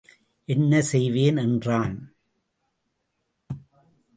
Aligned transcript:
என்ன 0.45 0.81
செய்வேன்? 0.81 1.37
என்றான். 1.37 2.13